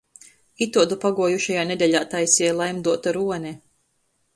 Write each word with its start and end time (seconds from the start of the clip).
Ituodu 0.65 0.97
paguojušajā 1.03 1.67
nedeļā 1.75 2.03
taiseja 2.17 2.59
Laimdota 2.59 3.19
Rone. 3.23 3.59